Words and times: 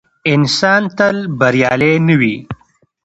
انسان 0.33 0.81
تل 0.97 1.15
بریالی 1.39 1.93
نه 2.07 2.15
وي. 2.19 2.35